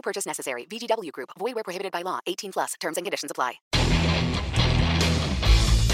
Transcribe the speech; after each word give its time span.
No 0.00 0.02
purchase 0.02 0.26
necessary. 0.26 0.64
VGW 0.70 1.12
Group. 1.12 1.30
Void 1.38 1.54
where 1.54 1.64
prohibited 1.64 1.92
by 1.92 2.02
law. 2.02 2.20
18 2.26 2.52
plus. 2.52 2.74
Terms 2.80 2.96
and 2.96 3.04
conditions 3.04 3.30
apply. 3.30 3.60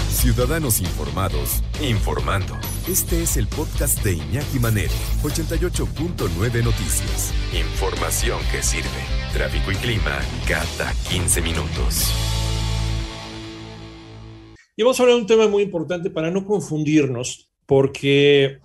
Ciudadanos 0.09 0.79
informados, 0.79 1.61
informando. 1.81 2.55
Este 2.87 3.21
es 3.21 3.37
el 3.37 3.47
podcast 3.47 4.03
de 4.03 4.13
Iñaki 4.13 4.59
Manero, 4.59 4.93
88.9 5.23 6.63
Noticias. 6.63 7.33
Información 7.53 8.39
que 8.51 8.63
sirve. 8.63 8.89
Tráfico 9.31 9.71
y 9.71 9.75
clima 9.75 10.19
cada 10.47 10.91
15 11.09 11.41
minutos. 11.41 12.13
Y 14.75 14.83
vamos 14.83 14.99
a 14.99 15.03
hablar 15.03 15.15
de 15.17 15.21
un 15.21 15.27
tema 15.27 15.47
muy 15.47 15.63
importante 15.63 16.09
para 16.09 16.31
no 16.31 16.45
confundirnos, 16.45 17.49
porque 17.65 18.59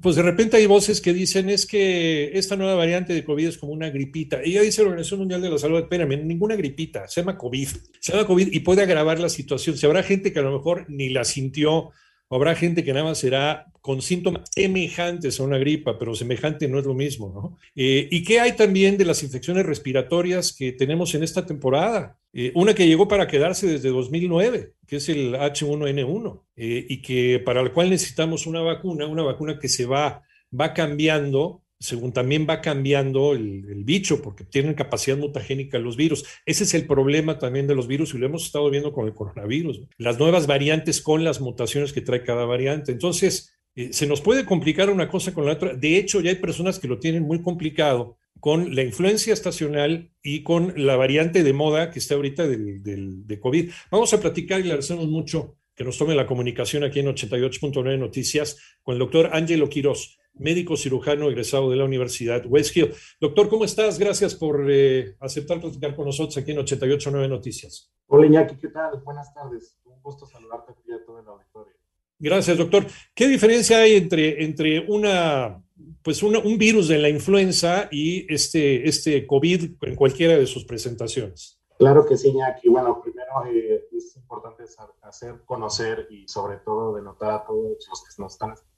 pues 0.00 0.14
de 0.14 0.22
repente 0.22 0.56
hay 0.56 0.66
voces 0.66 1.00
que 1.00 1.12
dicen 1.12 1.50
es 1.50 1.66
que 1.66 2.38
esta 2.38 2.54
nueva 2.54 2.76
variante 2.76 3.12
de 3.12 3.24
COVID 3.24 3.48
es 3.48 3.58
como 3.58 3.72
una 3.72 3.90
gripita. 3.90 4.44
Y 4.44 4.52
ya 4.52 4.62
dice 4.62 4.82
la 4.82 4.88
Organización 4.88 5.20
Mundial 5.20 5.42
de 5.42 5.50
la 5.50 5.58
Salud, 5.58 5.80
espérame, 5.80 6.24
ninguna 6.24 6.54
gripita, 6.54 7.08
se 7.08 7.20
llama 7.20 7.36
COVID. 7.36 7.68
Se 7.98 8.12
llama 8.12 8.26
COVID 8.26 8.52
y 8.52 8.60
puede 8.60 8.82
agravar 8.82 9.18
la 9.18 9.28
situación. 9.28 9.76
Si 9.76 9.84
habrá 9.84 10.04
gente 10.04 10.32
que 10.32 10.38
a 10.38 10.42
lo 10.42 10.52
mejor 10.52 10.86
ni 10.88 11.08
la 11.08 11.24
sintió, 11.24 11.90
habrá 12.34 12.56
gente 12.56 12.82
que 12.82 12.92
nada 12.92 13.04
más 13.04 13.18
será 13.18 13.66
con 13.80 14.02
síntomas 14.02 14.42
semejantes 14.50 15.38
a 15.38 15.44
una 15.44 15.58
gripa, 15.58 15.98
pero 15.98 16.14
semejante 16.14 16.66
no 16.66 16.80
es 16.80 16.84
lo 16.84 16.94
mismo, 16.94 17.32
¿no? 17.32 17.58
Eh, 17.76 18.08
¿Y 18.10 18.24
qué 18.24 18.40
hay 18.40 18.52
también 18.52 18.96
de 18.96 19.04
las 19.04 19.22
infecciones 19.22 19.64
respiratorias 19.64 20.52
que 20.52 20.72
tenemos 20.72 21.14
en 21.14 21.22
esta 21.22 21.46
temporada? 21.46 22.18
Eh, 22.32 22.50
una 22.56 22.74
que 22.74 22.88
llegó 22.88 23.06
para 23.06 23.28
quedarse 23.28 23.68
desde 23.68 23.90
2009, 23.90 24.72
que 24.86 24.96
es 24.96 25.08
el 25.08 25.34
H1N1, 25.34 26.40
eh, 26.56 26.86
y 26.88 27.02
que 27.02 27.38
para 27.38 27.62
la 27.62 27.72
cual 27.72 27.90
necesitamos 27.90 28.46
una 28.46 28.62
vacuna, 28.62 29.06
una 29.06 29.22
vacuna 29.22 29.58
que 29.60 29.68
se 29.68 29.86
va, 29.86 30.22
va 30.58 30.74
cambiando 30.74 31.62
según 31.80 32.12
también 32.12 32.46
va 32.48 32.60
cambiando 32.60 33.32
el, 33.32 33.84
bicho, 33.84 34.22
porque 34.22 34.44
tienen 34.44 34.74
capacidad 34.74 35.16
mutagénica 35.16 35.78
los 35.78 35.96
virus. 35.96 36.24
Ese 36.46 36.64
es 36.64 36.74
el 36.74 36.86
problema 36.86 37.38
también 37.38 37.66
de 37.66 37.74
los 37.74 37.86
virus 37.86 38.14
y 38.14 38.18
lo 38.18 38.26
hemos 38.26 38.46
estado 38.46 38.70
viendo 38.70 38.92
con 38.92 39.06
el 39.06 39.14
coronavirus. 39.14 39.82
Las 39.98 40.18
nuevas 40.18 40.46
variantes 40.46 41.00
con 41.00 41.24
las 41.24 41.40
mutaciones 41.40 41.92
que 41.92 42.00
trae 42.00 42.22
cada 42.22 42.44
variante. 42.46 42.92
Entonces, 42.92 43.54
eh, 43.76 43.92
se 43.92 44.06
nos 44.06 44.20
puede 44.20 44.44
complicar 44.44 44.88
una 44.88 45.08
cosa 45.08 45.34
con 45.34 45.44
la 45.44 45.52
otra. 45.52 45.74
De 45.74 45.98
hecho, 45.98 46.20
ya 46.20 46.30
hay 46.30 46.36
personas 46.36 46.78
que 46.78 46.88
lo 46.88 46.98
tienen 46.98 47.24
muy 47.24 47.42
complicado 47.42 48.18
con 48.40 48.74
la 48.74 48.82
influencia 48.82 49.32
estacional 49.32 50.10
y 50.22 50.42
con 50.42 50.74
la 50.76 50.96
variante 50.96 51.42
de 51.42 51.52
moda 51.52 51.90
que 51.90 51.98
está 51.98 52.14
ahorita 52.14 52.46
del, 52.46 53.26
de 53.26 53.40
COVID. 53.40 53.70
Vamos 53.90 54.12
a 54.12 54.20
platicar 54.20 54.60
y 54.60 54.64
le 54.64 54.70
agradecemos 54.70 55.08
mucho 55.08 55.56
que 55.74 55.84
nos 55.84 55.98
tome 55.98 56.14
la 56.14 56.26
comunicación 56.26 56.84
aquí 56.84 57.00
en 57.00 57.06
88.9 57.06 57.98
Noticias 57.98 58.58
con 58.82 58.94
el 58.94 58.98
doctor 59.00 59.30
Ángelo 59.32 59.68
Quirós 59.68 60.18
médico 60.34 60.76
cirujano 60.76 61.28
egresado 61.28 61.70
de 61.70 61.76
la 61.76 61.84
Universidad 61.84 62.44
West 62.46 62.76
Hill. 62.76 62.92
Doctor, 63.20 63.48
¿cómo 63.48 63.64
estás? 63.64 63.98
Gracias 63.98 64.34
por 64.34 64.66
eh, 64.68 65.16
aceptar 65.20 65.60
platicar 65.60 65.94
con 65.94 66.06
nosotros 66.06 66.36
aquí 66.36 66.52
en 66.52 66.58
889 66.58 67.28
Noticias. 67.28 67.92
Hola 68.06 68.26
Iñaki, 68.26 68.56
¿qué 68.56 68.68
tal? 68.68 69.00
Buenas 69.04 69.32
tardes. 69.32 69.78
Un 69.84 70.00
gusto 70.02 70.26
saludarte 70.26 70.72
aquí 70.72 70.92
a 70.92 71.04
todo 71.04 71.20
el 71.20 71.28
auditorio. 71.28 71.72
Gracias, 72.18 72.56
doctor. 72.56 72.86
¿Qué 73.14 73.28
diferencia 73.28 73.78
hay 73.78 73.96
entre, 73.96 74.44
entre 74.44 74.80
una, 74.88 75.62
pues 76.02 76.22
un 76.22 76.58
virus 76.58 76.88
de 76.88 76.98
la 76.98 77.08
influenza 77.08 77.88
y 77.90 78.32
este, 78.32 78.88
este 78.88 79.26
COVID 79.26 79.82
en 79.82 79.96
cualquiera 79.96 80.36
de 80.36 80.46
sus 80.46 80.64
presentaciones? 80.64 81.60
Claro 81.78 82.06
que 82.06 82.16
sí, 82.16 82.28
Iñaki. 82.28 82.68
Bueno, 82.68 83.00
primero 83.02 83.44
eh, 83.46 83.88
es 83.92 84.16
importante 84.16 84.64
hacer 85.02 85.42
conocer 85.44 86.06
y 86.08 86.26
sobre 86.28 86.58
todo 86.58 86.94
denotar 86.94 87.32
a 87.32 87.44
todos 87.44 87.76
los 87.88 88.04
que 88.04 88.22
nos 88.22 88.32
están 88.32 88.52
escuchando 88.52 88.73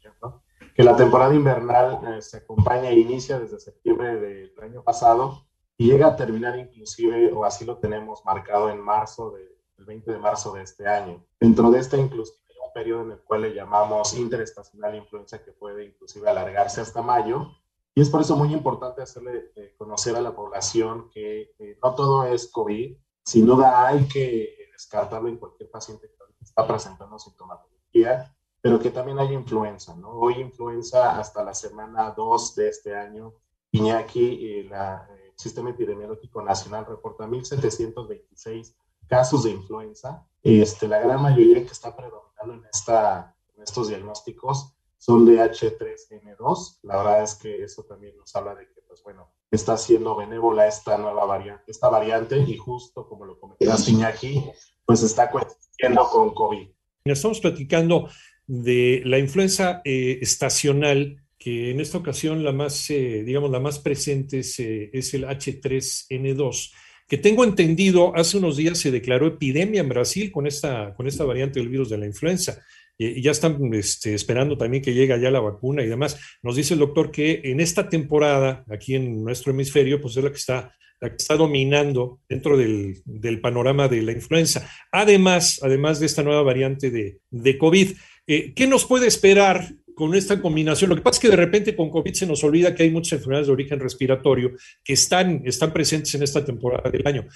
que 0.77 0.85
la 0.85 0.95
temporada 0.95 1.35
invernal 1.35 2.01
eh, 2.07 2.21
se 2.21 2.37
acompaña 2.37 2.91
e 2.91 2.99
inicia 2.99 3.41
desde 3.41 3.59
septiembre 3.59 4.21
del 4.21 4.53
año 4.61 4.83
pasado 4.83 5.47
y 5.79 5.91
llega 5.91 6.09
a 6.09 6.17
terminar 6.17 6.59
inclusive, 6.59 7.33
o 7.33 7.47
así 7.47 7.65
lo 7.65 7.79
tenemos 7.79 8.23
marcado 8.27 8.69
en 8.69 8.79
marzo, 8.79 9.31
de, 9.31 9.57
el 9.79 9.87
20 9.87 10.13
de 10.13 10.19
marzo 10.19 10.53
de 10.53 10.63
este 10.63 10.87
año. 10.87 11.25
Dentro 11.41 11.71
de 11.71 11.79
esta 11.79 11.97
inclusive 11.97 12.37
un 12.63 12.73
periodo 12.75 13.03
en 13.05 13.13
el 13.13 13.21
cual 13.21 13.43
le 13.43 13.55
llamamos 13.55 14.15
interestacional 14.19 14.95
influencia 14.95 15.43
que 15.43 15.53
puede 15.53 15.87
inclusive 15.87 16.29
alargarse 16.29 16.83
hasta 16.83 17.01
mayo. 17.01 17.53
Y 17.95 18.03
es 18.03 18.11
por 18.11 18.21
eso 18.21 18.37
muy 18.37 18.53
importante 18.53 19.01
hacerle 19.01 19.53
eh, 19.57 19.75
conocer 19.79 20.15
a 20.15 20.21
la 20.21 20.37
población 20.37 21.09
que 21.11 21.55
eh, 21.59 21.79
no 21.83 21.95
todo 21.95 22.25
es 22.25 22.51
COVID, 22.53 22.99
sin 23.25 23.47
duda 23.47 23.89
hay 23.89 24.07
que 24.09 24.69
descartarlo 24.73 25.31
en 25.31 25.39
cualquier 25.39 25.71
paciente 25.71 26.07
que 26.07 26.45
está 26.45 26.67
presentando 26.67 27.19
sintomatología 27.19 28.36
pero 28.67 28.81
que 28.81 28.91
también 28.91 29.21
hay 29.21 29.33
influenza, 29.33 29.95
¿no? 29.95 30.11
Hoy 30.11 30.41
influenza 30.41 31.21
hasta 31.21 31.45
la 31.45 31.55
semana 31.55 32.11
2 32.11 32.57
de 32.57 32.69
este 32.69 32.97
año. 32.97 33.33
Iñaki, 33.71 34.45
eh, 34.45 34.61
el 34.63 35.33
Sistema 35.37 35.71
Epidemiológico 35.71 36.43
Nacional 36.43 36.85
reporta 36.85 37.29
1.726 37.29 38.75
casos 39.07 39.45
de 39.45 39.51
influenza. 39.51 40.27
Este, 40.43 40.89
la 40.89 40.99
gran 40.99 41.23
mayoría 41.23 41.65
que 41.65 41.71
está 41.71 41.95
predominando 41.95 42.55
en, 42.55 42.65
esta, 42.65 43.37
en 43.55 43.63
estos 43.63 43.87
diagnósticos 43.87 44.75
son 44.99 45.25
de 45.27 45.37
H3N2. 45.37 46.81
La 46.83 46.97
verdad 46.97 47.23
es 47.23 47.37
que 47.37 47.63
eso 47.63 47.85
también 47.85 48.17
nos 48.17 48.35
habla 48.35 48.57
de 48.57 48.67
que, 48.67 48.81
pues 48.81 49.01
bueno, 49.05 49.31
está 49.49 49.77
siendo 49.77 50.17
benévola 50.17 50.67
esta 50.67 50.99
nueva 50.99 51.25
variante, 51.25 51.71
esta 51.71 51.89
variante 51.89 52.37
y 52.37 52.57
justo 52.57 53.09
como 53.09 53.27
lo 53.27 53.39
comentaste 53.39 53.93
Iñaki, 53.93 54.45
pues 54.85 55.05
está 55.05 55.31
coincidiendo 55.31 56.09
con 56.09 56.35
COVID. 56.35 56.69
Estamos 57.05 57.39
platicando 57.39 58.09
de 58.47 59.03
la 59.05 59.19
influenza 59.19 59.81
eh, 59.85 60.19
estacional, 60.21 61.23
que 61.39 61.71
en 61.71 61.81
esta 61.81 61.99
ocasión 61.99 62.45
la 62.45 62.53
más, 62.53 62.91
eh, 62.91 63.23
digamos, 63.25 63.51
la 63.51 63.61
más 63.61 63.79
presente 63.79 64.41
es, 64.41 64.59
eh, 64.59 64.91
es, 64.93 65.15
el 65.15 65.25
H3N2, 65.25 66.73
que 67.09 67.19
tengo 67.19 67.45
entendido, 67.45 68.17
hace 68.17 68.39
unos 68.39 68.57
días 68.57 68.79
se 68.79 68.91
declaró 68.91 69.27
epidemia 69.27 69.81
en 69.81 69.89
Brasil 69.89 70.33
con 70.33 70.47
esta, 70.47 70.95
con 70.95 71.07
esta 71.07 71.25
variante 71.25 71.61
del 71.61 71.69
virus 71.69 71.91
de 71.91 71.99
la 71.99 72.07
influenza. 72.07 72.61
Y 72.99 73.21
ya 73.21 73.33
están 73.33 73.73
este, 73.75 74.15
esperando 74.15 74.57
también 74.57 74.83
que 74.83 74.95
llegue 74.95 75.21
ya 75.21 75.31
la 75.31 75.41
vacuna 75.41 75.83
y 75.83 75.87
demás. 75.87 76.19
Nos 76.43 76.57
dice 76.57 76.73
el 76.75 76.81
doctor 76.81 77.11
que 77.11 77.43
en 77.45 77.61
esta 77.61 77.91
temporada, 77.91 78.65
aquí 78.71 78.95
en 78.95 79.23
nuestro 79.23 79.53
hemisferio, 79.53 80.01
pues 80.01 80.17
es 80.17 80.25
la 80.25 80.31
que 80.31 80.37
está 80.37 80.73
la 81.01 81.11
que 81.11 81.17
está 81.17 81.37
dominando 81.37 82.21
dentro 82.29 82.57
del, 82.57 83.03
del, 83.05 83.41
panorama 83.41 83.89
de 83.89 84.03
la 84.03 84.13
influenza. 84.13 84.69
Además, 84.91 85.61
además 85.63 86.01
de 86.01 86.07
esta 86.07 86.23
nueva 86.23 86.43
variante 86.43 86.91
de, 86.91 87.19
de 87.31 87.59
COVID. 87.59 87.91
Eh, 88.27 88.53
¿Qué 88.55 88.67
nos 88.67 88.85
puede 88.85 89.07
esperar 89.07 89.75
con 89.95 90.15
esta 90.15 90.41
combinación? 90.43 90.91
Lo 90.91 90.97
que 90.97 91.03
pasa 91.03 91.17
es 91.17 91.21
que 91.21 91.29
de 91.29 91.37
repente 91.37 91.77
con 91.77 91.91
COVID 91.91 92.13
se 92.13 92.27
nos 92.27 92.43
olvida 92.45 92.75
que 92.75 92.83
hay 92.83 92.91
muchas 92.91 93.15
enfermedades 93.15 93.47
de 93.47 93.53
origen 93.53 93.81
respiratorio 93.81 94.53
que 94.83 94.93
están, 94.95 95.43
están 95.45 95.73
presentes 95.73 96.15
en 96.15 96.23
esta 96.23 96.45
temporada 96.45 96.91
del 96.91 97.07
año. 97.07 97.27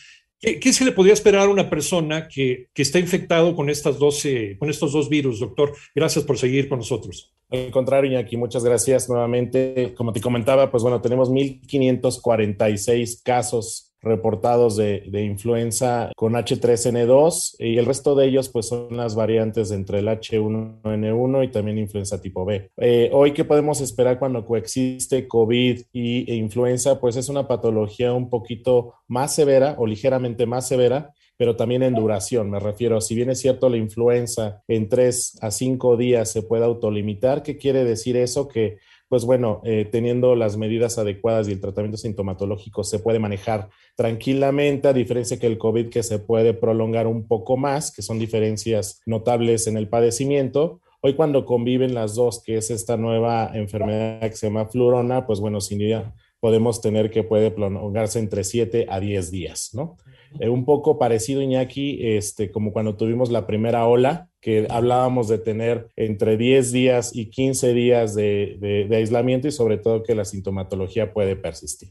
¿Qué, 0.40 0.72
se 0.72 0.86
le 0.86 0.92
podría 0.92 1.12
esperar 1.12 1.42
a 1.42 1.50
una 1.50 1.68
persona 1.68 2.26
que, 2.26 2.68
que 2.72 2.80
está 2.80 2.98
infectado 2.98 3.54
con, 3.54 3.68
estas 3.68 3.96
con 3.96 4.70
estos 4.70 4.92
dos 4.92 5.08
virus, 5.10 5.40
doctor? 5.40 5.74
Gracias 5.94 6.24
por 6.24 6.38
seguir 6.38 6.66
con 6.66 6.78
nosotros. 6.78 7.34
Al 7.50 7.70
contrario, 7.70 8.10
Iñaki, 8.10 8.38
muchas 8.38 8.64
gracias 8.64 9.08
nuevamente. 9.10 9.92
Como 9.94 10.14
te 10.14 10.20
comentaba, 10.20 10.70
pues 10.70 10.82
bueno, 10.82 11.02
tenemos 11.02 11.30
1.546 11.30 13.22
casos 13.22 13.89
reportados 14.02 14.76
de, 14.76 15.02
influenza 15.20 16.10
con 16.16 16.32
H3N2 16.32 17.56
y 17.58 17.78
el 17.78 17.86
resto 17.86 18.14
de 18.14 18.26
ellos 18.26 18.48
pues 18.48 18.68
son 18.68 18.96
las 18.96 19.14
variantes 19.14 19.70
entre 19.70 19.98
el 19.98 20.08
H1N1 20.08 21.44
y 21.44 21.48
también 21.48 21.78
influenza 21.78 22.20
tipo 22.20 22.44
B. 22.44 22.70
Eh, 22.78 23.10
hoy, 23.12 23.32
¿qué 23.32 23.44
podemos 23.44 23.80
esperar 23.80 24.18
cuando 24.18 24.44
coexiste 24.46 25.28
COVID 25.28 25.82
y, 25.92 26.30
e 26.30 26.34
influenza? 26.36 27.00
Pues 27.00 27.16
es 27.16 27.28
una 27.28 27.46
patología 27.46 28.12
un 28.12 28.30
poquito 28.30 28.94
más 29.06 29.34
severa 29.34 29.74
o 29.78 29.86
ligeramente 29.86 30.46
más 30.46 30.66
severa 30.66 31.12
pero 31.36 31.56
también 31.56 31.82
en 31.82 31.94
duración. 31.94 32.50
Me 32.50 32.60
refiero, 32.60 33.00
si 33.00 33.14
bien 33.14 33.30
es 33.30 33.40
cierto 33.40 33.70
la 33.70 33.78
influenza 33.78 34.62
en 34.68 34.90
tres 34.90 35.38
a 35.40 35.50
cinco 35.50 35.96
días 35.96 36.30
se 36.30 36.42
puede 36.42 36.66
autolimitar, 36.66 37.42
¿qué 37.42 37.56
quiere 37.56 37.82
decir 37.82 38.18
eso? 38.18 38.46
Que 38.46 38.76
pues 39.10 39.24
bueno, 39.24 39.60
eh, 39.64 39.88
teniendo 39.90 40.36
las 40.36 40.56
medidas 40.56 40.96
adecuadas 40.96 41.48
y 41.48 41.52
el 41.52 41.60
tratamiento 41.60 41.96
sintomatológico 41.96 42.84
se 42.84 43.00
puede 43.00 43.18
manejar 43.18 43.68
tranquilamente, 43.96 44.86
a 44.86 44.92
diferencia 44.92 45.36
que 45.36 45.48
el 45.48 45.58
COVID 45.58 45.88
que 45.88 46.04
se 46.04 46.20
puede 46.20 46.54
prolongar 46.54 47.08
un 47.08 47.26
poco 47.26 47.56
más, 47.56 47.92
que 47.92 48.02
son 48.02 48.20
diferencias 48.20 49.02
notables 49.06 49.66
en 49.66 49.76
el 49.76 49.88
padecimiento. 49.88 50.80
Hoy 51.00 51.14
cuando 51.14 51.44
conviven 51.44 51.92
las 51.92 52.14
dos, 52.14 52.40
que 52.40 52.56
es 52.56 52.70
esta 52.70 52.96
nueva 52.96 53.50
enfermedad 53.52 54.20
que 54.20 54.36
se 54.36 54.46
llama 54.46 54.66
flurona, 54.66 55.26
pues 55.26 55.40
bueno, 55.40 55.60
sin 55.60 55.80
duda 55.80 56.14
podemos 56.38 56.80
tener 56.80 57.10
que 57.10 57.24
puede 57.24 57.50
prolongarse 57.50 58.20
entre 58.20 58.44
7 58.44 58.86
a 58.88 59.00
10 59.00 59.32
días, 59.32 59.70
¿no? 59.72 59.96
Eh, 60.38 60.48
un 60.48 60.64
poco 60.64 60.98
parecido, 60.98 61.42
Iñaki, 61.42 61.98
este, 62.16 62.50
como 62.50 62.72
cuando 62.72 62.96
tuvimos 62.96 63.30
la 63.30 63.46
primera 63.46 63.86
ola, 63.86 64.28
que 64.40 64.66
hablábamos 64.70 65.28
de 65.28 65.38
tener 65.38 65.88
entre 65.96 66.36
10 66.36 66.72
días 66.72 67.14
y 67.14 67.30
15 67.30 67.74
días 67.74 68.14
de, 68.14 68.88
aislamiento 68.92 69.48
y 69.48 69.52
sobre 69.52 69.78
todo 69.78 70.02
que 70.02 70.14
la 70.14 70.24
sintomatología 70.24 71.12
puede 71.12 71.36
persistir. 71.36 71.90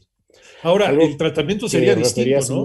Ahora, 0.62 0.90
el 0.90 1.16
tratamiento 1.16 1.68
sería 1.68 1.94
distinto, 1.94 2.64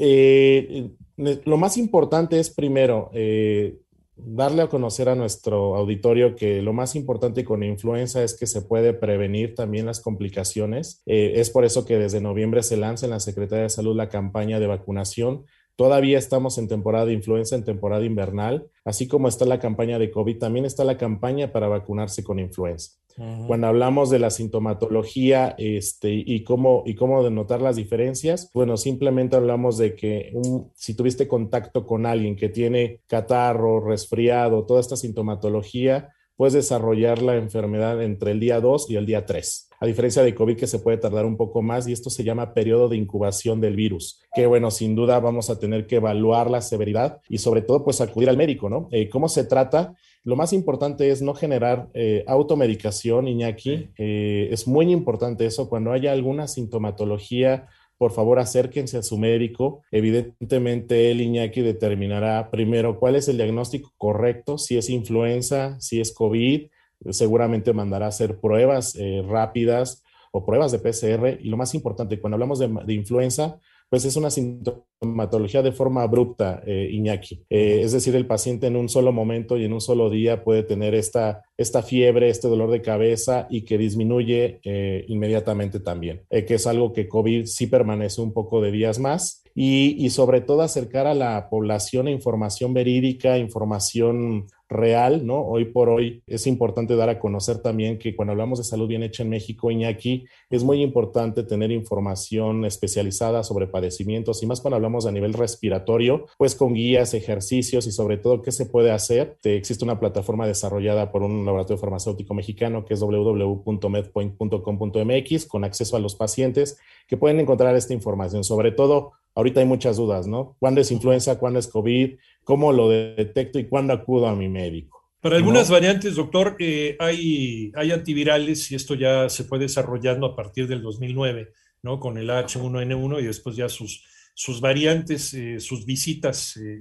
Eh, 0.00 0.90
lo 1.16 1.56
más 1.56 1.76
importante 1.76 2.38
es 2.38 2.50
primero 2.50 3.10
eh, 3.12 3.76
darle 4.18 4.62
a 4.62 4.68
conocer 4.68 5.08
a 5.08 5.14
nuestro 5.14 5.76
auditorio 5.76 6.34
que 6.34 6.62
lo 6.62 6.72
más 6.72 6.94
importante 6.96 7.44
con 7.44 7.62
influenza 7.62 8.22
es 8.22 8.36
que 8.36 8.46
se 8.46 8.62
puede 8.62 8.92
prevenir 8.92 9.54
también 9.54 9.86
las 9.86 10.00
complicaciones. 10.00 11.02
Eh, 11.06 11.34
es 11.36 11.50
por 11.50 11.64
eso 11.64 11.84
que 11.84 11.98
desde 11.98 12.20
noviembre 12.20 12.62
se 12.62 12.76
lanza 12.76 13.06
en 13.06 13.10
la 13.10 13.20
Secretaría 13.20 13.64
de 13.64 13.70
Salud 13.70 13.96
la 13.96 14.08
campaña 14.08 14.60
de 14.60 14.66
vacunación 14.66 15.44
Todavía 15.78 16.18
estamos 16.18 16.58
en 16.58 16.66
temporada 16.66 17.06
de 17.06 17.12
influenza, 17.12 17.54
en 17.54 17.62
temporada 17.62 18.04
invernal, 18.04 18.68
así 18.84 19.06
como 19.06 19.28
está 19.28 19.44
la 19.44 19.60
campaña 19.60 20.00
de 20.00 20.10
COVID, 20.10 20.36
también 20.36 20.64
está 20.64 20.82
la 20.82 20.98
campaña 20.98 21.52
para 21.52 21.68
vacunarse 21.68 22.24
con 22.24 22.40
influenza. 22.40 22.98
Cuando 23.46 23.68
hablamos 23.68 24.10
de 24.10 24.18
la 24.18 24.30
sintomatología 24.30 25.54
este, 25.56 26.10
y, 26.12 26.42
cómo, 26.42 26.82
y 26.84 26.96
cómo 26.96 27.22
denotar 27.22 27.62
las 27.62 27.76
diferencias, 27.76 28.50
bueno, 28.52 28.76
simplemente 28.76 29.36
hablamos 29.36 29.78
de 29.78 29.94
que 29.94 30.32
si 30.74 30.94
tuviste 30.94 31.28
contacto 31.28 31.86
con 31.86 32.06
alguien 32.06 32.34
que 32.34 32.48
tiene 32.48 33.02
catarro, 33.06 33.78
resfriado, 33.78 34.66
toda 34.66 34.80
esta 34.80 34.96
sintomatología, 34.96 36.10
puedes 36.34 36.54
desarrollar 36.54 37.22
la 37.22 37.36
enfermedad 37.36 38.02
entre 38.02 38.32
el 38.32 38.40
día 38.40 38.60
2 38.60 38.90
y 38.90 38.96
el 38.96 39.06
día 39.06 39.26
3 39.26 39.67
a 39.80 39.86
diferencia 39.86 40.22
de 40.22 40.34
COVID 40.34 40.56
que 40.56 40.66
se 40.66 40.78
puede 40.78 40.98
tardar 40.98 41.24
un 41.24 41.36
poco 41.36 41.62
más 41.62 41.86
y 41.86 41.92
esto 41.92 42.10
se 42.10 42.24
llama 42.24 42.54
periodo 42.54 42.88
de 42.88 42.96
incubación 42.96 43.60
del 43.60 43.76
virus, 43.76 44.20
que 44.34 44.46
bueno, 44.46 44.70
sin 44.70 44.94
duda 44.94 45.20
vamos 45.20 45.50
a 45.50 45.58
tener 45.58 45.86
que 45.86 45.96
evaluar 45.96 46.50
la 46.50 46.60
severidad 46.60 47.20
y 47.28 47.38
sobre 47.38 47.62
todo 47.62 47.84
pues 47.84 48.00
acudir 48.00 48.28
al 48.28 48.36
médico, 48.36 48.68
¿no? 48.68 48.88
Eh, 48.90 49.08
¿Cómo 49.08 49.28
se 49.28 49.44
trata? 49.44 49.94
Lo 50.24 50.36
más 50.36 50.52
importante 50.52 51.10
es 51.10 51.22
no 51.22 51.34
generar 51.34 51.88
eh, 51.94 52.24
automedicación, 52.26 53.28
Iñaki. 53.28 53.90
Eh, 53.96 54.48
es 54.50 54.66
muy 54.66 54.90
importante 54.90 55.46
eso. 55.46 55.68
Cuando 55.68 55.92
haya 55.92 56.12
alguna 56.12 56.48
sintomatología, 56.48 57.68
por 57.96 58.12
favor 58.12 58.38
acérquense 58.38 58.98
a 58.98 59.02
su 59.02 59.16
médico. 59.16 59.82
Evidentemente, 59.90 61.10
el 61.10 61.20
Iñaki 61.20 61.62
determinará 61.62 62.50
primero 62.50 62.98
cuál 62.98 63.16
es 63.16 63.28
el 63.28 63.36
diagnóstico 63.36 63.92
correcto, 63.96 64.58
si 64.58 64.76
es 64.76 64.90
influenza, 64.90 65.80
si 65.80 66.00
es 66.00 66.12
COVID, 66.12 66.68
seguramente 67.10 67.72
mandará 67.72 68.06
a 68.06 68.10
hacer 68.10 68.38
pruebas 68.40 68.94
eh, 68.96 69.22
rápidas 69.26 70.02
o 70.32 70.44
pruebas 70.44 70.72
de 70.72 70.78
PCR. 70.78 71.38
Y 71.40 71.48
lo 71.48 71.56
más 71.56 71.74
importante, 71.74 72.20
cuando 72.20 72.36
hablamos 72.36 72.58
de, 72.58 72.94
influenza, 72.94 73.58
pues 73.88 74.04
es 74.04 74.16
una 74.16 74.30
sintomatología 74.30 75.62
de 75.62 75.72
forma 75.72 76.02
abrupta, 76.02 76.62
eh, 76.66 76.90
Iñaki. 76.92 77.46
Eh, 77.48 77.80
es 77.82 77.92
decir, 77.92 78.14
el 78.14 78.26
paciente 78.26 78.66
en 78.66 78.76
un 78.76 78.90
solo 78.90 79.12
momento 79.12 79.56
y 79.56 79.64
en 79.64 79.72
un 79.72 79.80
solo 79.80 80.10
día 80.10 80.44
puede 80.44 80.62
tener 80.62 80.94
esta, 80.94 81.44
esta 81.56 81.82
fiebre, 81.82 82.28
este 82.28 82.48
dolor 82.48 82.70
de 82.70 82.82
cabeza 82.82 83.46
y 83.48 83.62
que 83.62 83.78
disminuye 83.78 84.60
inmediatamente 85.08 85.80
también, 85.80 86.22
que 86.28 86.54
es 86.54 86.66
algo 86.66 86.92
que 86.92 87.08
COVID 87.08 87.46
sí 87.46 87.66
permanece 87.66 88.20
un 88.20 88.34
poco 88.34 88.60
de 88.60 88.70
días 88.70 88.98
más. 88.98 89.42
Y, 89.54 89.96
y 89.98 90.10
sobre 90.10 90.40
todo 90.40 90.62
acercar 90.62 91.08
a 91.08 91.14
la 91.14 91.48
población 91.50 92.06
a 92.06 92.12
información 92.12 92.74
verídica, 92.74 93.38
información 93.38 94.46
real, 94.68 95.26
¿no? 95.26 95.40
Hoy 95.40 95.66
por 95.66 95.88
hoy 95.88 96.22
es 96.26 96.46
importante 96.46 96.94
dar 96.94 97.08
a 97.08 97.18
conocer 97.18 97.58
también 97.58 97.98
que 97.98 98.14
cuando 98.14 98.32
hablamos 98.32 98.58
de 98.58 98.64
salud 98.64 98.86
bien 98.86 99.02
hecha 99.02 99.22
en 99.22 99.30
México, 99.30 99.70
Iñaki, 99.70 100.26
es 100.50 100.62
muy 100.62 100.82
importante 100.82 101.42
tener 101.42 101.70
información 101.70 102.64
especializada 102.64 103.42
sobre 103.42 103.66
padecimientos 103.66 104.42
y 104.42 104.46
más 104.46 104.60
cuando 104.60 104.76
hablamos 104.76 105.06
a 105.06 105.12
nivel 105.12 105.32
respiratorio, 105.32 106.26
pues 106.36 106.54
con 106.54 106.74
guías, 106.74 107.14
ejercicios 107.14 107.86
y 107.86 107.92
sobre 107.92 108.18
todo 108.18 108.42
qué 108.42 108.52
se 108.52 108.66
puede 108.66 108.90
hacer. 108.90 109.38
Existe 109.42 109.84
una 109.84 109.98
plataforma 109.98 110.46
desarrollada 110.46 111.10
por 111.10 111.22
un 111.22 111.46
laboratorio 111.46 111.78
farmacéutico 111.78 112.34
mexicano 112.34 112.84
que 112.84 112.94
es 112.94 113.00
www.medpoint.com.mx 113.00 115.46
con 115.46 115.64
acceso 115.64 115.96
a 115.96 116.00
los 116.00 116.14
pacientes 116.14 116.78
que 117.06 117.16
pueden 117.16 117.40
encontrar 117.40 117.74
esta 117.74 117.94
información. 117.94 118.44
Sobre 118.44 118.72
todo, 118.72 119.12
ahorita 119.34 119.60
hay 119.60 119.66
muchas 119.66 119.96
dudas, 119.96 120.26
¿no? 120.26 120.56
¿Cuándo 120.58 120.80
es 120.80 120.90
influenza? 120.90 121.38
¿Cuándo 121.38 121.58
es 121.58 121.68
COVID? 121.68 122.18
¿Cómo 122.44 122.72
lo 122.72 122.88
detecto 122.88 123.58
y 123.58 123.68
cuándo 123.68 123.92
acudo 123.92 124.26
a 124.26 124.34
mi 124.34 124.48
médico? 124.48 124.98
Para 125.20 125.36
algunas 125.36 125.68
variantes, 125.68 126.14
doctor, 126.14 126.56
eh, 126.60 126.96
hay, 127.00 127.72
hay 127.74 127.90
antivirales 127.90 128.70
y 128.70 128.76
esto 128.76 128.94
ya 128.94 129.28
se 129.28 129.44
fue 129.44 129.58
desarrollando 129.58 130.26
a 130.26 130.36
partir 130.36 130.68
del 130.68 130.80
2009, 130.80 131.52
¿no? 131.82 131.98
Con 131.98 132.18
el 132.18 132.30
H1N1 132.30 133.20
y 133.20 133.26
después 133.26 133.56
ya 133.56 133.68
sus, 133.68 134.04
sus 134.34 134.60
variantes, 134.60 135.34
eh, 135.34 135.58
sus 135.58 135.84
visitas 135.84 136.56
eh, 136.56 136.80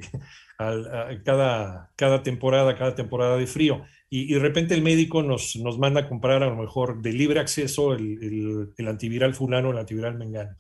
a, 0.58 1.10
cada, 1.24 1.92
cada 1.96 2.24
temporada, 2.24 2.76
cada 2.76 2.96
temporada 2.96 3.38
de 3.38 3.48
frío 3.48 3.84
y, 4.10 4.34
de 4.34 4.40
repente 4.40 4.74
el 4.74 4.82
médico 4.82 5.22
nos, 5.22 5.58
nos 5.58 5.78
manda 5.78 6.02
a 6.02 6.08
comprar 6.08 6.42
a 6.42 6.48
lo 6.48 6.56
mejor 6.56 7.02
de 7.02 7.12
libre 7.12 7.42
acceso 7.42 7.94
el, 7.94 8.72
el, 8.78 8.88
antiviral 8.88 9.34
fulano, 9.34 9.72
el 9.72 9.78
antiviral 9.78 10.18
mengano. 10.18 10.52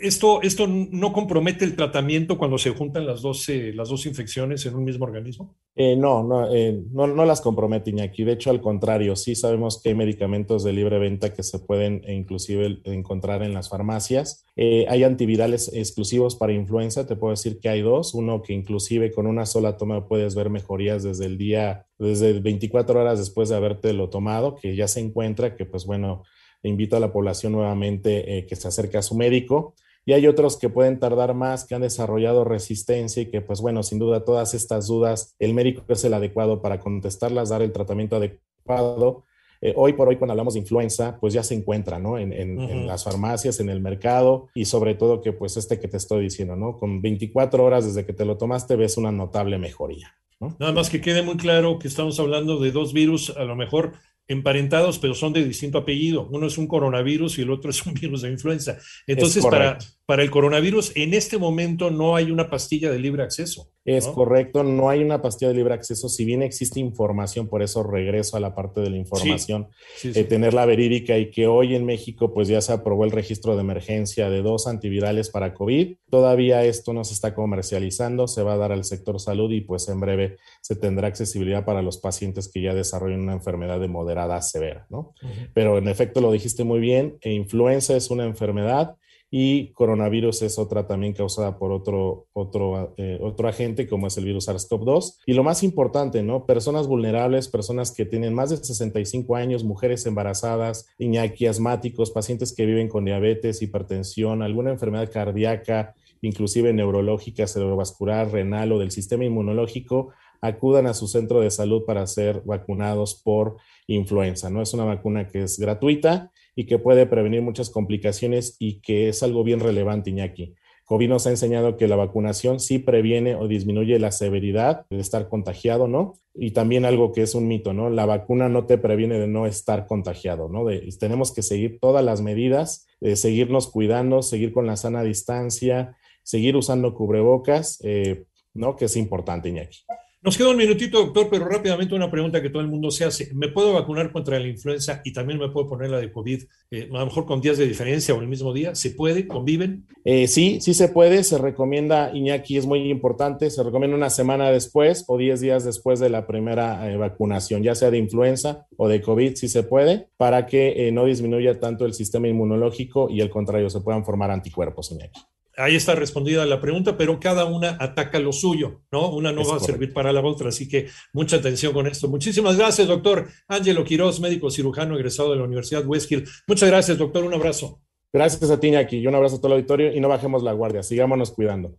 ¿Esto, 0.00 0.42
¿Esto 0.42 0.66
no 0.66 1.12
compromete 1.12 1.64
el 1.64 1.76
tratamiento 1.76 2.36
cuando 2.36 2.58
se 2.58 2.70
juntan 2.70 3.06
las 3.06 3.22
dos, 3.22 3.46
las 3.48 3.88
dos 3.88 4.06
infecciones 4.06 4.66
en 4.66 4.74
un 4.74 4.84
mismo 4.84 5.04
organismo? 5.04 5.54
Eh, 5.76 5.94
no, 5.94 6.24
no, 6.24 6.52
eh, 6.52 6.82
no, 6.90 7.06
no, 7.06 7.24
las 7.24 7.40
compromete 7.40 7.90
Iñaki. 7.90 8.24
De 8.24 8.32
hecho, 8.32 8.50
al 8.50 8.60
contrario, 8.60 9.14
sí 9.14 9.36
sabemos 9.36 9.80
que 9.80 9.90
hay 9.90 9.94
medicamentos 9.94 10.64
de 10.64 10.72
libre 10.72 10.98
venta 10.98 11.32
que 11.32 11.44
se 11.44 11.60
pueden 11.60 12.02
e 12.06 12.14
inclusive 12.14 12.80
encontrar 12.84 13.44
en 13.44 13.54
las 13.54 13.68
farmacias. 13.68 14.44
Eh, 14.56 14.86
hay 14.88 15.04
antivirales 15.04 15.70
exclusivos 15.72 16.34
para 16.34 16.54
influenza. 16.54 17.06
Te 17.06 17.14
puedo 17.14 17.30
decir 17.30 17.60
que 17.60 17.68
hay 17.68 17.82
dos. 17.82 18.14
Uno 18.14 18.42
que 18.42 18.52
inclusive 18.52 19.12
con 19.12 19.26
una 19.26 19.45
sola 19.46 19.76
toma 19.76 20.08
puedes 20.08 20.34
ver 20.34 20.50
mejorías 20.50 21.02
desde 21.02 21.26
el 21.26 21.38
día, 21.38 21.86
desde 21.98 22.38
24 22.40 23.00
horas 23.00 23.18
después 23.18 23.48
de 23.48 23.56
haberte 23.56 23.92
lo 23.92 24.10
tomado, 24.10 24.56
que 24.56 24.76
ya 24.76 24.88
se 24.88 25.00
encuentra, 25.00 25.56
que 25.56 25.64
pues 25.64 25.86
bueno, 25.86 26.24
invito 26.62 26.96
a 26.96 27.00
la 27.00 27.12
población 27.12 27.52
nuevamente 27.52 28.38
eh, 28.38 28.46
que 28.46 28.56
se 28.56 28.68
acerque 28.68 28.98
a 28.98 29.02
su 29.02 29.16
médico. 29.16 29.74
Y 30.08 30.12
hay 30.12 30.28
otros 30.28 30.56
que 30.56 30.68
pueden 30.68 31.00
tardar 31.00 31.34
más, 31.34 31.64
que 31.64 31.74
han 31.74 31.82
desarrollado 31.82 32.44
resistencia 32.44 33.22
y 33.22 33.26
que, 33.26 33.40
pues 33.40 33.60
bueno, 33.60 33.82
sin 33.82 33.98
duda 33.98 34.24
todas 34.24 34.54
estas 34.54 34.86
dudas, 34.86 35.34
el 35.40 35.52
médico 35.52 35.82
es 35.88 36.04
el 36.04 36.14
adecuado 36.14 36.62
para 36.62 36.78
contestarlas, 36.78 37.48
dar 37.48 37.62
el 37.62 37.72
tratamiento 37.72 38.14
adecuado. 38.16 39.24
Eh, 39.60 39.72
hoy 39.76 39.92
por 39.94 40.08
hoy, 40.08 40.16
cuando 40.16 40.32
hablamos 40.32 40.54
de 40.54 40.60
influenza, 40.60 41.18
pues 41.20 41.34
ya 41.34 41.42
se 41.42 41.54
encuentra, 41.54 41.98
¿no? 41.98 42.18
En, 42.18 42.32
en, 42.32 42.86
las 42.86 43.04
farmacias, 43.04 43.60
en 43.60 43.68
el 43.68 43.80
mercado 43.80 44.48
y 44.54 44.64
sobre 44.64 44.94
todo 44.94 45.20
que, 45.20 45.32
pues 45.32 45.56
este 45.56 45.78
que 45.78 45.88
te 45.88 45.96
estoy 45.96 46.24
diciendo, 46.24 46.56
¿no? 46.56 46.76
Con 46.76 47.02
24 47.02 47.64
horas 47.64 47.84
desde 47.86 48.04
que 48.04 48.12
te 48.12 48.24
lo 48.24 48.36
tomaste, 48.36 48.76
ves 48.76 48.96
una 48.96 49.12
notable 49.12 49.58
mejoría. 49.58 50.14
Nada 50.58 50.72
más 50.72 50.90
que 50.90 51.00
quede 51.00 51.22
muy 51.22 51.36
claro 51.36 51.78
que 51.78 51.88
estamos 51.88 52.20
hablando 52.20 52.58
de 52.58 52.70
dos 52.70 52.92
virus, 52.92 53.30
a 53.30 53.44
lo 53.44 53.56
mejor 53.56 53.94
emparentados, 54.28 54.98
pero 54.98 55.14
son 55.14 55.32
de 55.32 55.44
distinto 55.44 55.78
apellido. 55.78 56.28
Uno 56.30 56.46
es 56.46 56.58
un 56.58 56.66
coronavirus 56.66 57.38
y 57.38 57.42
el 57.42 57.50
otro 57.50 57.70
es 57.70 57.84
un 57.86 57.94
virus 57.94 58.22
de 58.22 58.30
influenza. 58.30 58.78
Entonces, 59.06 59.44
para, 59.44 59.78
para 60.04 60.22
el 60.22 60.30
coronavirus, 60.30 60.92
en 60.96 61.14
este 61.14 61.38
momento 61.38 61.90
no 61.90 62.16
hay 62.16 62.30
una 62.30 62.50
pastilla 62.50 62.90
de 62.90 62.98
libre 62.98 63.22
acceso. 63.22 63.70
Es 63.86 64.08
correcto, 64.08 64.64
no 64.64 64.90
hay 64.90 65.02
una 65.02 65.22
pastilla 65.22 65.48
de 65.48 65.54
libre 65.54 65.74
acceso, 65.74 66.08
si 66.08 66.24
bien 66.24 66.42
existe 66.42 66.80
información, 66.80 67.48
por 67.48 67.62
eso 67.62 67.84
regreso 67.84 68.36
a 68.36 68.40
la 68.40 68.54
parte 68.54 68.80
de 68.80 68.90
la 68.90 68.96
información, 68.96 69.68
eh, 70.02 70.24
tenerla 70.24 70.66
verídica 70.66 71.16
y 71.18 71.30
que 71.30 71.46
hoy 71.46 71.76
en 71.76 71.84
México 71.84 72.34
pues 72.34 72.48
ya 72.48 72.60
se 72.60 72.72
aprobó 72.72 73.04
el 73.04 73.12
registro 73.12 73.54
de 73.54 73.60
emergencia 73.60 74.28
de 74.28 74.42
dos 74.42 74.66
antivirales 74.66 75.30
para 75.30 75.54
COVID. 75.54 75.96
Todavía 76.10 76.64
esto 76.64 76.92
no 76.92 77.04
se 77.04 77.14
está 77.14 77.34
comercializando, 77.34 78.26
se 78.26 78.42
va 78.42 78.54
a 78.54 78.56
dar 78.56 78.72
al 78.72 78.84
sector 78.84 79.20
salud 79.20 79.52
y 79.52 79.60
pues 79.60 79.88
en 79.88 80.00
breve 80.00 80.36
se 80.60 80.74
tendrá 80.74 81.06
accesibilidad 81.06 81.64
para 81.64 81.80
los 81.80 81.98
pacientes 81.98 82.48
que 82.48 82.62
ya 82.62 82.74
desarrollen 82.74 83.20
una 83.20 83.34
enfermedad 83.34 83.78
de 83.78 83.88
moderada 83.88 84.36
a 84.36 84.42
severa, 84.42 84.86
¿no? 84.90 85.14
Pero 85.54 85.78
en 85.78 85.86
efecto 85.86 86.20
lo 86.20 86.32
dijiste 86.32 86.64
muy 86.64 86.80
bien, 86.80 87.18
e 87.20 87.32
influenza 87.32 87.96
es 87.96 88.10
una 88.10 88.24
enfermedad 88.24 88.96
y 89.30 89.72
coronavirus 89.72 90.42
es 90.42 90.58
otra 90.58 90.86
también 90.86 91.12
causada 91.12 91.58
por 91.58 91.72
otro, 91.72 92.26
otro, 92.32 92.94
eh, 92.96 93.18
otro 93.20 93.48
agente 93.48 93.88
como 93.88 94.06
es 94.06 94.16
el 94.16 94.24
virus 94.24 94.48
SARS-CoV-2. 94.48 95.18
Y 95.26 95.34
lo 95.34 95.42
más 95.42 95.62
importante, 95.62 96.22
¿no? 96.22 96.46
Personas 96.46 96.86
vulnerables, 96.86 97.48
personas 97.48 97.90
que 97.90 98.04
tienen 98.04 98.34
más 98.34 98.50
de 98.50 98.58
65 98.58 99.34
años, 99.36 99.64
mujeres 99.64 100.06
embarazadas, 100.06 100.86
iñaki 100.98 101.46
asmáticos, 101.46 102.10
pacientes 102.10 102.54
que 102.54 102.66
viven 102.66 102.88
con 102.88 103.04
diabetes, 103.04 103.62
hipertensión, 103.62 104.42
alguna 104.42 104.70
enfermedad 104.70 105.10
cardíaca, 105.12 105.94
inclusive 106.22 106.72
neurológica, 106.72 107.46
cerebrovascular, 107.46 108.30
renal 108.30 108.72
o 108.72 108.78
del 108.78 108.90
sistema 108.90 109.24
inmunológico, 109.24 110.12
acudan 110.46 110.86
a 110.86 110.94
su 110.94 111.08
centro 111.08 111.40
de 111.40 111.50
salud 111.50 111.84
para 111.84 112.06
ser 112.06 112.42
vacunados 112.44 113.20
por 113.22 113.56
influenza. 113.86 114.50
No 114.50 114.62
es 114.62 114.74
una 114.74 114.84
vacuna 114.84 115.28
que 115.28 115.42
es 115.42 115.58
gratuita 115.58 116.32
y 116.54 116.66
que 116.66 116.78
puede 116.78 117.06
prevenir 117.06 117.42
muchas 117.42 117.70
complicaciones 117.70 118.56
y 118.58 118.80
que 118.80 119.08
es 119.08 119.22
algo 119.22 119.44
bien 119.44 119.60
relevante, 119.60 120.10
Iñaki. 120.10 120.54
COVID 120.86 121.08
nos 121.08 121.26
ha 121.26 121.30
enseñado 121.30 121.76
que 121.76 121.88
la 121.88 121.96
vacunación 121.96 122.60
sí 122.60 122.78
previene 122.78 123.34
o 123.34 123.48
disminuye 123.48 123.98
la 123.98 124.12
severidad 124.12 124.86
de 124.88 125.00
estar 125.00 125.28
contagiado, 125.28 125.88
¿no? 125.88 126.14
Y 126.32 126.52
también 126.52 126.84
algo 126.84 127.10
que 127.10 127.22
es 127.22 127.34
un 127.34 127.48
mito, 127.48 127.72
¿no? 127.72 127.90
La 127.90 128.06
vacuna 128.06 128.48
no 128.48 128.66
te 128.66 128.78
previene 128.78 129.18
de 129.18 129.26
no 129.26 129.46
estar 129.46 129.86
contagiado, 129.86 130.48
¿no? 130.48 130.64
tenemos 131.00 131.32
que 131.32 131.42
seguir 131.42 131.80
todas 131.80 132.04
las 132.04 132.22
medidas, 132.22 132.86
de 133.00 133.16
seguirnos 133.16 133.66
cuidando, 133.66 134.22
seguir 134.22 134.52
con 134.52 134.66
la 134.66 134.76
sana 134.76 135.02
distancia, 135.02 135.96
seguir 136.22 136.54
usando 136.54 136.94
cubrebocas, 136.94 137.80
eh, 137.82 138.26
¿no? 138.54 138.76
Que 138.76 138.84
es 138.84 138.96
importante, 138.96 139.48
Iñaki. 139.48 139.78
Nos 140.22 140.36
queda 140.36 140.48
un 140.48 140.56
minutito, 140.56 140.98
doctor, 140.98 141.28
pero 141.30 141.44
rápidamente 141.44 141.94
una 141.94 142.10
pregunta 142.10 142.42
que 142.42 142.50
todo 142.50 142.60
el 142.60 142.68
mundo 142.68 142.90
se 142.90 143.04
hace. 143.04 143.32
¿Me 143.34 143.48
puedo 143.48 143.74
vacunar 143.74 144.10
contra 144.10 144.40
la 144.40 144.48
influenza 144.48 145.00
y 145.04 145.12
también 145.12 145.38
me 145.38 145.50
puedo 145.50 145.68
poner 145.68 145.90
la 145.90 145.98
de 145.98 146.10
COVID, 146.10 146.42
eh, 146.72 146.88
a 146.90 146.98
lo 146.98 147.06
mejor 147.06 147.26
con 147.26 147.40
días 147.40 147.58
de 147.58 147.68
diferencia 147.68 148.12
o 148.12 148.20
el 148.20 148.26
mismo 148.26 148.52
día? 148.52 148.74
¿Se 148.74 148.90
puede? 148.90 149.28
¿Conviven? 149.28 149.86
Eh, 150.04 150.26
sí, 150.26 150.58
sí 150.60 150.74
se 150.74 150.88
puede. 150.88 151.22
Se 151.22 151.38
recomienda, 151.38 152.10
Iñaki, 152.12 152.56
es 152.56 152.66
muy 152.66 152.90
importante, 152.90 153.50
se 153.50 153.62
recomienda 153.62 153.96
una 153.96 154.10
semana 154.10 154.50
después 154.50 155.04
o 155.06 155.16
10 155.16 155.40
días 155.40 155.64
después 155.64 156.00
de 156.00 156.08
la 156.08 156.26
primera 156.26 156.90
eh, 156.90 156.96
vacunación, 156.96 157.62
ya 157.62 157.74
sea 157.74 157.92
de 157.92 157.98
influenza 157.98 158.66
o 158.76 158.88
de 158.88 159.02
COVID, 159.02 159.36
si 159.36 159.48
se 159.48 159.62
puede, 159.62 160.08
para 160.16 160.46
que 160.46 160.90
no 160.92 161.04
disminuya 161.04 161.60
tanto 161.60 161.84
el 161.84 161.94
sistema 161.94 162.26
inmunológico 162.26 163.08
y 163.10 163.20
al 163.20 163.30
contrario, 163.30 163.70
se 163.70 163.80
puedan 163.80 164.04
formar 164.04 164.30
anticuerpos, 164.30 164.90
Iñaki 164.90 165.20
ahí 165.56 165.74
está 165.74 165.94
respondida 165.94 166.44
la 166.46 166.60
pregunta, 166.60 166.96
pero 166.96 167.18
cada 167.18 167.44
una 167.44 167.76
ataca 167.80 168.18
lo 168.18 168.32
suyo, 168.32 168.82
¿no? 168.92 169.10
Una 169.10 169.32
no 169.32 169.44
va 169.44 169.56
a 169.56 169.60
servir 169.60 169.92
para 169.92 170.12
la 170.12 170.20
otra, 170.20 170.50
así 170.50 170.68
que 170.68 170.88
mucha 171.12 171.36
atención 171.36 171.72
con 171.72 171.86
esto. 171.86 172.08
Muchísimas 172.08 172.56
gracias, 172.56 172.86
doctor 172.86 173.28
Ángelo 173.48 173.84
Quiroz, 173.84 174.20
médico 174.20 174.50
cirujano 174.50 174.96
egresado 174.96 175.30
de 175.30 175.36
la 175.36 175.44
Universidad 175.44 175.86
Westhill. 175.86 176.28
Muchas 176.46 176.68
gracias, 176.68 176.98
doctor, 176.98 177.24
un 177.24 177.34
abrazo. 177.34 177.80
Gracias 178.12 178.50
a 178.50 178.60
ti, 178.60 178.68
Iñaki, 178.68 178.98
y 178.98 179.06
un 179.06 179.14
abrazo 179.14 179.36
a 179.36 179.38
todo 179.38 179.48
el 179.48 179.54
auditorio 179.54 179.92
y 179.92 180.00
no 180.00 180.08
bajemos 180.08 180.42
la 180.42 180.52
guardia, 180.52 180.82
sigámonos 180.82 181.32
cuidando. 181.32 181.76